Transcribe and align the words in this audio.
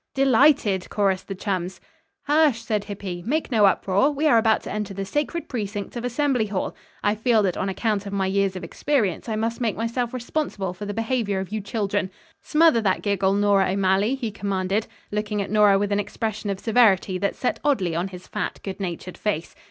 "De 0.15 0.25
lighted," 0.25 0.87
chorused 0.89 1.27
the 1.27 1.35
chums. 1.35 1.79
"Hush," 2.23 2.59
said 2.63 2.85
Hippy. 2.85 3.21
"Make 3.23 3.51
no 3.51 3.67
uproar. 3.67 4.09
We 4.09 4.25
are 4.25 4.39
about 4.39 4.63
to 4.63 4.71
enter 4.71 4.95
the 4.95 5.05
sacred 5.05 5.47
precincts 5.47 5.95
of 5.95 6.03
Assembly 6.03 6.47
Hall. 6.47 6.73
I 7.03 7.13
feel 7.13 7.43
that 7.43 7.55
on 7.55 7.69
account 7.69 8.07
of 8.07 8.11
my 8.11 8.25
years 8.25 8.55
of 8.55 8.63
experience 8.63 9.29
I 9.29 9.35
must 9.35 9.61
make 9.61 9.77
myself 9.77 10.11
responsible 10.11 10.73
for 10.73 10.87
the 10.87 10.93
behavior 10.95 11.39
of 11.39 11.51
you 11.51 11.61
children. 11.61 12.09
Smother 12.41 12.81
that 12.81 13.03
giggle, 13.03 13.33
Nora 13.33 13.71
O'Malley," 13.73 14.15
he 14.15 14.31
commanded, 14.31 14.87
looking 15.11 15.39
at 15.39 15.51
Nora 15.51 15.77
with 15.77 15.91
an 15.91 15.99
expression 15.99 16.49
of 16.49 16.59
severity 16.59 17.19
that 17.19 17.35
set 17.35 17.59
oddly 17.63 17.95
on 17.95 18.07
his 18.07 18.25
fat, 18.25 18.59
good 18.63 18.79
natured 18.79 19.19
face. 19.19 19.53